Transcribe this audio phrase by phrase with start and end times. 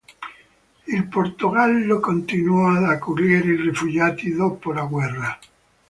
[0.87, 5.39] Il Portogallo continuò ad accogliere i rifugiati dopo la guerra.